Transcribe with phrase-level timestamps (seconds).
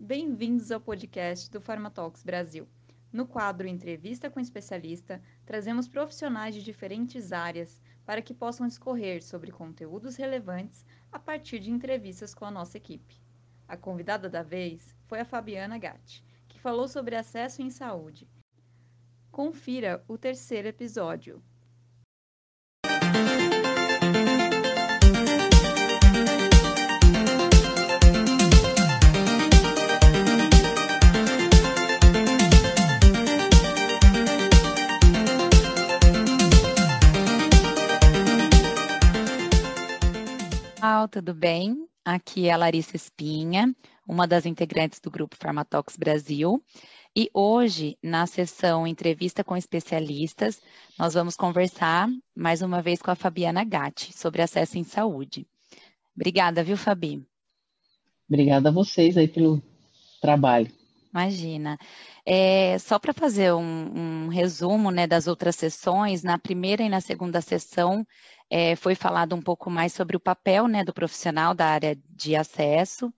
[0.00, 2.68] Bem-vindos ao podcast do Pharmatalks Brasil.
[3.12, 9.50] No quadro Entrevista com Especialista, trazemos profissionais de diferentes áreas para que possam discorrer sobre
[9.50, 13.20] conteúdos relevantes a partir de entrevistas com a nossa equipe.
[13.66, 18.30] A convidada da vez foi a Fabiana Gatti, que falou sobre acesso em saúde.
[19.32, 21.42] Confira o terceiro episódio.
[41.08, 41.88] Tudo bem?
[42.04, 43.74] Aqui é a Larissa Espinha,
[44.06, 46.62] uma das integrantes do grupo Farmatox Brasil.
[47.16, 50.60] E hoje, na sessão Entrevista com Especialistas,
[50.98, 55.46] nós vamos conversar mais uma vez com a Fabiana Gatti sobre acesso em saúde.
[56.14, 57.26] Obrigada, viu, Fabi?
[58.28, 59.62] Obrigada a vocês aí pelo
[60.20, 60.70] trabalho.
[61.10, 61.78] Imagina.
[62.30, 67.00] É, só para fazer um, um, resumo né, das outras sessões, na primeira e na
[67.00, 68.06] segunda sessão
[68.50, 72.36] é, foi falado um pouco mais sobre o papel né, do profissional da área de
[72.36, 73.10] acesso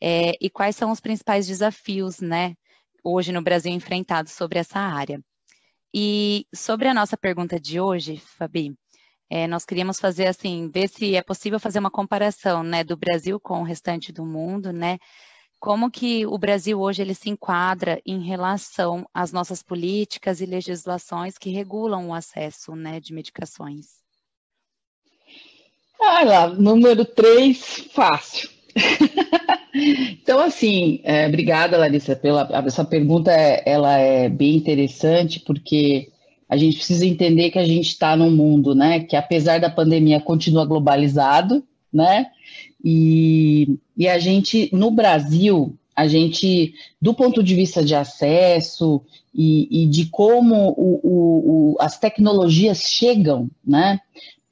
[0.00, 2.54] é, e quais são os principais desafios né,
[3.02, 5.20] hoje no Brasil enfrentados sobre essa área.
[5.92, 8.72] E sobre a nossa pergunta de hoje, Fabi,
[9.28, 13.40] é, nós queríamos fazer assim, ver se é possível fazer uma comparação né, do Brasil
[13.40, 14.98] com o restante do mundo, né?
[15.64, 21.38] Como que o Brasil hoje ele se enquadra em relação às nossas políticas e legislações
[21.38, 23.86] que regulam o acesso né, de medicações?
[25.98, 28.50] Ah lá, número 3, fácil.
[30.12, 33.32] então, assim, é, obrigada, Larissa, pela essa pergunta.
[33.32, 36.12] É, ela é bem interessante porque
[36.46, 40.20] a gente precisa entender que a gente está num mundo, né, que apesar da pandemia
[40.20, 42.26] continua globalizado, né,
[42.84, 49.00] e, e a gente no Brasil, a gente, do ponto de vista de acesso
[49.34, 54.00] e, e de como o, o, o, as tecnologias chegam, né,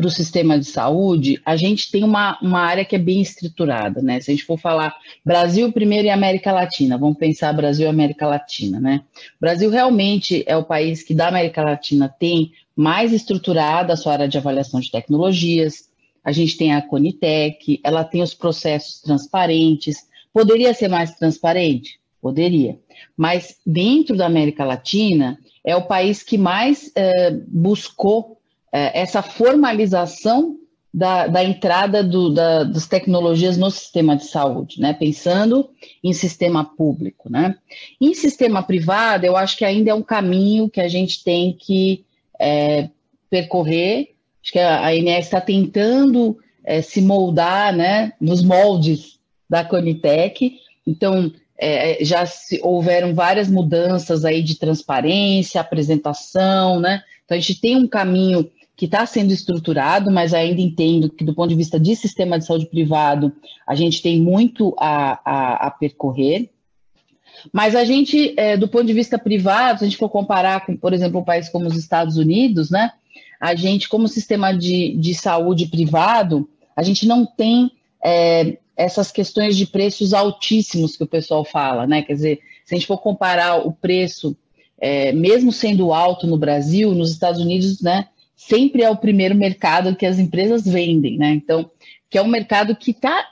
[0.00, 4.00] para o sistema de saúde, a gente tem uma, uma área que é bem estruturada,
[4.00, 4.18] né?
[4.18, 8.26] Se a gente for falar Brasil primeiro e América Latina, vamos pensar Brasil e América
[8.26, 9.02] Latina, né?
[9.36, 14.14] O Brasil realmente é o país que da América Latina tem mais estruturada a sua
[14.14, 15.89] área de avaliação de tecnologias.
[16.24, 20.08] A gente tem a Conitec, ela tem os processos transparentes.
[20.32, 21.98] Poderia ser mais transparente?
[22.20, 22.78] Poderia.
[23.16, 28.38] Mas dentro da América Latina, é o país que mais eh, buscou
[28.72, 30.56] é, essa formalização
[30.92, 34.92] da, da entrada do, da, das tecnologias no sistema de saúde, né?
[34.92, 35.70] Pensando
[36.02, 37.56] em sistema público, né?
[38.00, 42.04] Em sistema privado, eu acho que ainda é um caminho que a gente tem que
[42.38, 42.90] é,
[43.28, 44.16] percorrer.
[44.42, 48.12] Acho que a, a INES está tentando é, se moldar, né?
[48.20, 49.18] Nos moldes
[49.48, 50.58] da Conitec.
[50.86, 57.02] Então, é, já se, houveram várias mudanças aí de transparência, apresentação, né?
[57.24, 61.34] Então, a gente tem um caminho que está sendo estruturado, mas ainda entendo que, do
[61.34, 63.30] ponto de vista de sistema de saúde privado,
[63.66, 66.48] a gente tem muito a, a, a percorrer.
[67.52, 70.74] Mas a gente, é, do ponto de vista privado, se a gente for comparar com,
[70.76, 72.90] por exemplo, um país como os Estados Unidos, né?
[73.40, 77.72] A gente, como sistema de, de saúde privado, a gente não tem
[78.04, 82.02] é, essas questões de preços altíssimos que o pessoal fala, né?
[82.02, 84.36] Quer dizer, se a gente for comparar o preço,
[84.78, 88.06] é, mesmo sendo alto no Brasil, nos Estados Unidos, né?
[88.40, 91.32] sempre é o primeiro mercado que as empresas vendem, né?
[91.32, 91.70] Então,
[92.08, 93.28] que é um mercado que está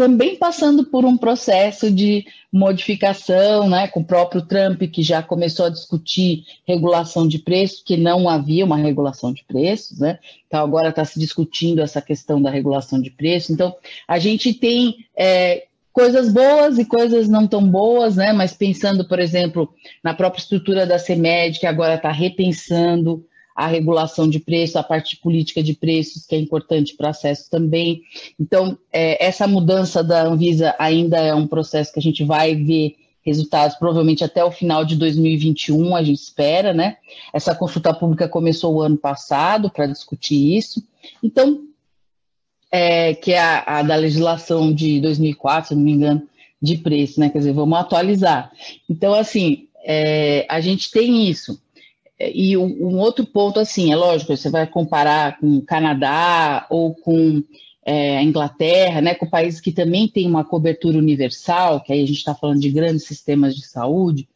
[0.00, 5.66] também passando por um processo de modificação, né, com o próprio Trump, que já começou
[5.66, 10.18] a discutir regulação de preços, que não havia uma regulação de preços, né?
[10.46, 13.50] Então, agora está se discutindo essa questão da regulação de preços.
[13.50, 13.76] Então,
[14.08, 18.32] a gente tem é, coisas boas e coisas não tão boas, né?
[18.32, 19.68] Mas pensando, por exemplo,
[20.02, 23.22] na própria estrutura da CEMED, que agora está repensando
[23.60, 28.00] a regulação de preço, a parte política de preços, que é importante para acesso também.
[28.40, 32.96] Então, é, essa mudança da Anvisa ainda é um processo que a gente vai ver
[33.22, 36.96] resultados provavelmente até o final de 2021, a gente espera, né?
[37.34, 40.82] Essa consulta pública começou o ano passado para discutir isso.
[41.22, 41.60] Então,
[42.72, 46.22] é, que é a, a, da legislação de 2004, se não me engano,
[46.62, 47.28] de preço, né?
[47.28, 48.50] Quer dizer, vamos atualizar.
[48.88, 51.60] Então, assim, é, a gente tem isso.
[52.20, 57.42] E um, outro ponto, assim, é lógico, você vai comparar com o Canadá ou com
[57.84, 62.06] é, a Inglaterra, né, com países que também têm uma cobertura universal, que aí a
[62.06, 64.28] gente está falando de grandes sistemas de saúde,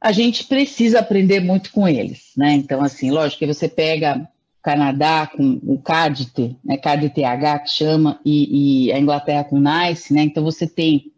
[0.00, 2.52] a gente precisa aprender muito com eles, né?
[2.52, 8.20] Então, assim, lógico que você pega o Canadá com o CADT, né, CADTH que chama,
[8.24, 10.22] e, e a Inglaterra com NICE, né?
[10.22, 11.10] Então você tem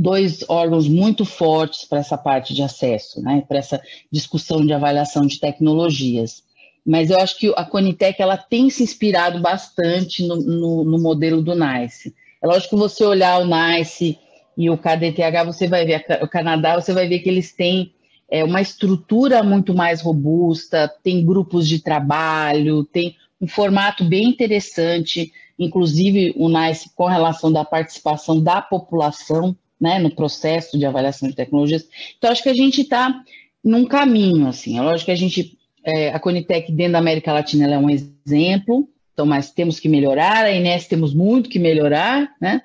[0.00, 5.26] dois órgãos muito fortes para essa parte de acesso, né, para essa discussão de avaliação
[5.26, 6.42] de tecnologias.
[6.86, 11.42] Mas eu acho que a Conitec ela tem se inspirado bastante no, no, no modelo
[11.42, 12.14] do NICE.
[12.42, 14.18] É lógico que você olhar o NICE
[14.56, 17.92] e o KDTH, você vai ver, o Canadá, você vai ver que eles têm
[18.30, 25.30] é, uma estrutura muito mais robusta, tem grupos de trabalho, tem um formato bem interessante,
[25.58, 31.34] inclusive o NICE com relação da participação da população né, no processo de avaliação de
[31.34, 31.88] tecnologias.
[32.18, 33.22] Então, acho que a gente está
[33.64, 34.78] num caminho, assim.
[34.78, 38.88] É lógico que a gente, é, a Conitec dentro da América Latina é um exemplo,
[39.12, 42.62] então, mas temos que melhorar, a Inés temos muito que melhorar, né?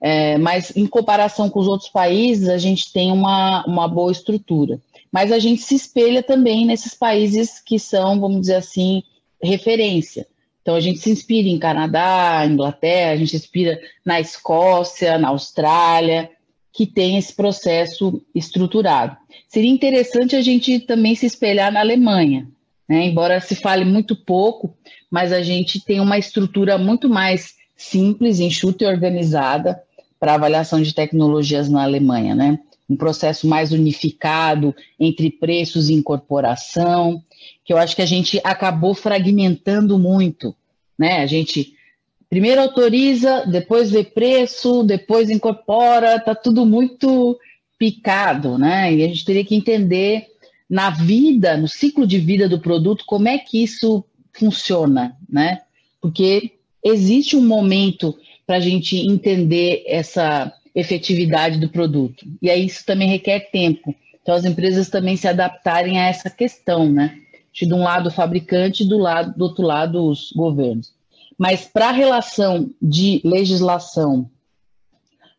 [0.00, 4.80] É, mas em comparação com os outros países, a gente tem uma, uma boa estrutura.
[5.10, 9.02] Mas a gente se espelha também nesses países que são, vamos dizer assim,
[9.42, 10.26] referência.
[10.62, 15.28] Então a gente se inspira em Canadá, Inglaterra, a gente se inspira na Escócia, na
[15.28, 16.30] Austrália,
[16.72, 19.16] que tem esse processo estruturado.
[19.48, 22.48] Seria interessante a gente também se espelhar na Alemanha,
[22.88, 23.04] né?
[23.06, 24.74] embora se fale muito pouco,
[25.10, 29.82] mas a gente tem uma estrutura muito mais simples, enxuta e organizada
[30.18, 32.58] para avaliação de tecnologias na Alemanha, né?
[32.90, 37.22] Um processo mais unificado entre preços e incorporação,
[37.64, 40.54] que eu acho que a gente acabou fragmentando muito,
[40.98, 41.20] né?
[41.20, 41.74] A gente
[42.28, 47.38] primeiro autoriza, depois vê preço, depois incorpora, tá tudo muito
[47.78, 48.92] picado, né?
[48.92, 50.26] E a gente teria que entender
[50.68, 55.62] na vida, no ciclo de vida do produto, como é que isso funciona, né?
[56.00, 56.52] Porque
[56.84, 58.16] existe um momento
[58.46, 62.26] para a gente entender essa efetividade do produto.
[62.40, 63.94] E aí isso também requer tempo.
[64.22, 67.16] Então as empresas também se adaptarem a essa questão, né?
[67.52, 70.92] De um lado o fabricante do lado do outro lado os governos.
[71.38, 74.28] Mas para a relação de legislação,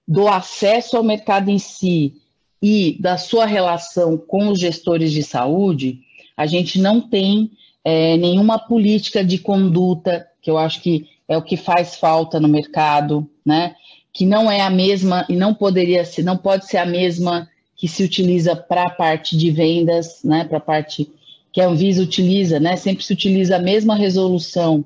[0.07, 2.15] do acesso ao mercado em si
[2.63, 5.99] e da sua relação com os gestores de saúde,
[6.35, 7.51] a gente não tem
[7.83, 12.47] é, nenhuma política de conduta, que eu acho que é o que faz falta no
[12.47, 13.75] mercado, né?
[14.11, 17.87] Que não é a mesma e não poderia ser, não pode ser a mesma que
[17.87, 20.43] se utiliza para a parte de vendas, né?
[20.43, 21.11] Para a parte
[21.51, 22.75] que a Anvisa utiliza, né?
[22.77, 24.83] Sempre se utiliza a mesma resolução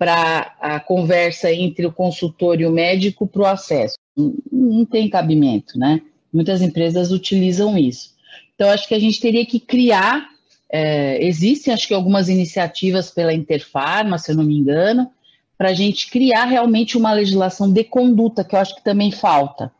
[0.00, 3.98] para a conversa entre o consultor e o médico para o acesso.
[4.16, 6.00] Não, não tem cabimento, né?
[6.32, 8.14] Muitas empresas utilizam isso.
[8.54, 10.26] Então, acho que a gente teria que criar.
[10.72, 15.10] É, existem, acho que, algumas iniciativas pela Interfarma, se eu não me engano,
[15.58, 19.70] para a gente criar realmente uma legislação de conduta, que eu acho que também falta.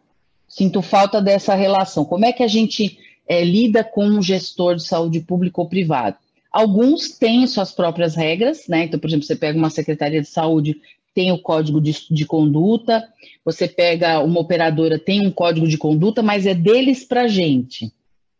[0.47, 2.05] Sinto falta dessa relação.
[2.05, 6.19] Como é que a gente é, lida com um gestor de saúde público ou privado?
[6.53, 8.85] Alguns têm suas próprias regras, né?
[8.85, 10.81] Então, por exemplo, você pega uma secretaria de saúde,
[11.15, 13.09] tem o código de, de conduta,
[13.45, 17.93] você pega uma operadora, tem um código de conduta, mas é deles para a gente,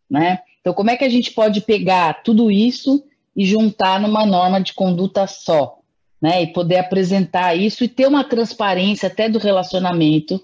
[0.09, 0.39] né?
[0.59, 3.03] Então, como é que a gente pode pegar tudo isso
[3.35, 5.77] e juntar numa norma de conduta só?
[6.21, 10.39] Né, e poder apresentar isso e ter uma transparência até do relacionamento,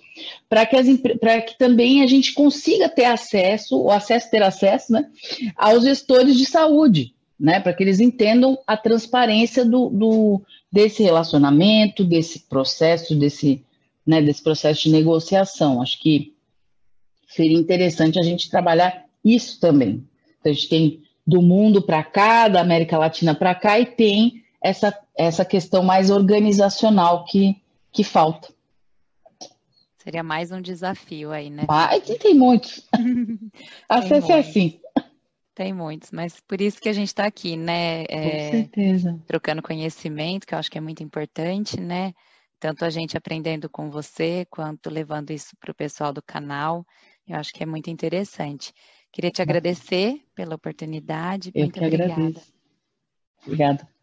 [0.50, 5.08] para que, que também a gente consiga ter acesso, o acesso, ter acesso né,
[5.56, 10.42] aos gestores de saúde, né, para que eles entendam a transparência do, do,
[10.72, 13.64] desse relacionamento, desse processo, desse,
[14.06, 15.82] né, desse processo de negociação.
[15.82, 16.34] Acho que
[17.28, 20.04] seria interessante a gente trabalhar isso também.
[20.40, 24.44] Então, a gente tem do mundo para cá, da América Latina para cá, e tem
[24.62, 28.50] essa, essa questão mais organizacional que, que falta.
[29.98, 31.66] Seria mais um desafio aí, né?
[31.68, 32.88] Mas tem muitos.
[33.90, 34.80] Acesso é assim.
[35.58, 38.04] Tem muitos, mas por isso que a gente está aqui, né?
[38.04, 39.20] É, Com certeza.
[39.26, 42.14] Trocando conhecimento, que eu acho que é muito importante, né?
[42.60, 46.86] Tanto a gente aprendendo com você, quanto levando isso para o pessoal do canal.
[47.28, 48.72] Eu acho que é muito interessante.
[49.12, 51.52] Queria te agradecer pela oportunidade.
[51.56, 52.14] Eu muito que obrigada.
[52.14, 52.54] agradeço.
[53.44, 53.97] Obrigada.